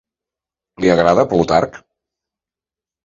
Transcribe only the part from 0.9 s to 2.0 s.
agrada a Plutarc?